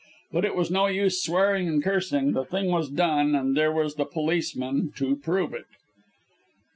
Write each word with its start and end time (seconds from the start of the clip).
But 0.31 0.45
it 0.45 0.55
was 0.55 0.71
no 0.71 0.87
use 0.87 1.21
swearing 1.23 1.67
and 1.67 1.83
cursing, 1.83 2.31
the 2.31 2.43
thing 2.43 2.71
was 2.71 2.89
done, 2.89 3.35
and 3.35 3.55
there 3.55 3.71
was 3.71 3.93
the 3.93 4.05
policeman 4.05 4.91
to 4.95 5.15
prove 5.15 5.53
it. 5.53 5.65